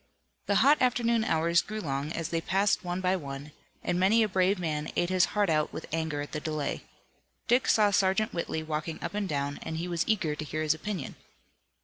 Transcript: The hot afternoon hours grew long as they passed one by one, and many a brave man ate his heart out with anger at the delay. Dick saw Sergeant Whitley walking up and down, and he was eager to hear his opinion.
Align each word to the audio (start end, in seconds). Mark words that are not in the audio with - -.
The 0.47 0.55
hot 0.65 0.81
afternoon 0.81 1.23
hours 1.23 1.61
grew 1.61 1.79
long 1.79 2.11
as 2.11 2.29
they 2.29 2.41
passed 2.41 2.83
one 2.83 3.01
by 3.01 3.15
one, 3.15 3.51
and 3.83 3.99
many 3.99 4.23
a 4.23 4.27
brave 4.27 4.57
man 4.57 4.91
ate 4.95 5.11
his 5.11 5.25
heart 5.37 5.47
out 5.47 5.71
with 5.71 5.85
anger 5.93 6.21
at 6.21 6.31
the 6.31 6.39
delay. 6.39 6.81
Dick 7.47 7.67
saw 7.67 7.91
Sergeant 7.91 8.33
Whitley 8.33 8.63
walking 8.63 8.97
up 9.03 9.13
and 9.13 9.29
down, 9.29 9.59
and 9.61 9.77
he 9.77 9.87
was 9.87 10.03
eager 10.07 10.33
to 10.33 10.43
hear 10.43 10.63
his 10.63 10.73
opinion. 10.73 11.17